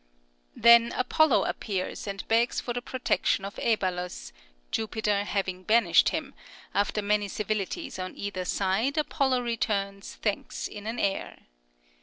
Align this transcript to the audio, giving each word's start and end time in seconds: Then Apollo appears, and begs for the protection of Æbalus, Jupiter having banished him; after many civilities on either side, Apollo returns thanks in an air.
Then 0.55 0.93
Apollo 0.97 1.43
appears, 1.45 2.07
and 2.07 2.27
begs 2.27 2.59
for 2.59 2.73
the 2.73 2.81
protection 2.81 3.45
of 3.45 3.57
Æbalus, 3.57 4.31
Jupiter 4.71 5.23
having 5.25 5.61
banished 5.61 6.09
him; 6.09 6.33
after 6.73 7.03
many 7.03 7.27
civilities 7.27 7.99
on 7.99 8.15
either 8.17 8.45
side, 8.45 8.97
Apollo 8.97 9.41
returns 9.41 10.15
thanks 10.15 10.67
in 10.67 10.87
an 10.87 10.97
air. 10.97 11.45